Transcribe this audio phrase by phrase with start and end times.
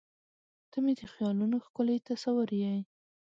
[0.71, 2.75] •ته مې د خیالونو ښکلی تصور یې.